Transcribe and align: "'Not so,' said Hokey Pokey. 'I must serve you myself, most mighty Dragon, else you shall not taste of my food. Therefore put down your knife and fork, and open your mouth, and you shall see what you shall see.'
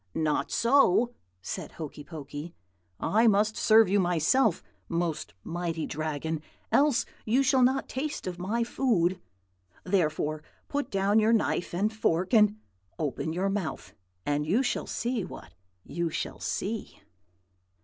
"'Not 0.15 0.49
so,' 0.49 1.13
said 1.43 1.73
Hokey 1.73 2.03
Pokey. 2.03 2.55
'I 2.99 3.27
must 3.27 3.55
serve 3.55 3.87
you 3.87 3.99
myself, 3.99 4.63
most 4.89 5.35
mighty 5.43 5.85
Dragon, 5.85 6.41
else 6.71 7.05
you 7.23 7.43
shall 7.43 7.61
not 7.61 7.87
taste 7.87 8.25
of 8.25 8.39
my 8.39 8.63
food. 8.63 9.21
Therefore 9.83 10.41
put 10.67 10.89
down 10.89 11.19
your 11.19 11.33
knife 11.33 11.71
and 11.71 11.93
fork, 11.93 12.33
and 12.33 12.57
open 12.97 13.31
your 13.31 13.49
mouth, 13.51 13.93
and 14.25 14.43
you 14.43 14.63
shall 14.63 14.87
see 14.87 15.23
what 15.23 15.53
you 15.83 16.09
shall 16.09 16.39
see.' 16.39 16.99